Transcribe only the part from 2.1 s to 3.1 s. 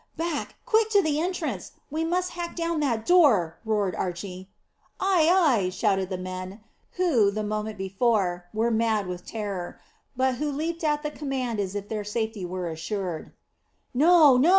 hack down that